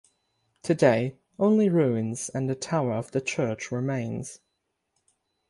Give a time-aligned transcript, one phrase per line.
[0.63, 4.39] Today only ruins and the tower of the church remains.